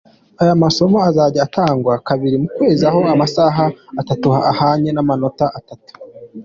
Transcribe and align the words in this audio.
Aya 0.41 0.53
masomo 0.63 0.97
azajya 1.09 1.41
atangwa 1.47 1.93
kabiri 2.07 2.35
mu 2.43 2.49
kwezi 2.55 2.81
aho 2.89 2.99
amasaha 3.13 3.63
atatu 4.01 4.27
ahwanye 4.49 4.89
n’amanota 4.93 5.45
atatu. 5.59 5.91